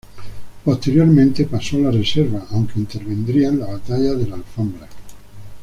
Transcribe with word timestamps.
Posteriormente 0.65 1.45
pasó 1.45 1.77
a 1.77 1.81
la 1.81 1.91
reserva, 1.91 2.47
aunque 2.49 2.79
intervendría 2.79 3.49
en 3.49 3.59
la 3.59 3.67
batalla 3.67 4.15
del 4.15 4.33
Alfambra. 4.33 4.87